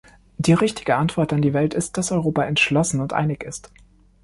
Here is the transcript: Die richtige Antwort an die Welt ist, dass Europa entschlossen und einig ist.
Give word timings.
Die 0.39 0.53
richtige 0.53 0.95
Antwort 0.95 1.31
an 1.31 1.43
die 1.43 1.53
Welt 1.53 1.75
ist, 1.75 1.95
dass 1.95 2.11
Europa 2.11 2.43
entschlossen 2.43 3.01
und 3.01 3.13
einig 3.13 3.43
ist. 3.43 3.71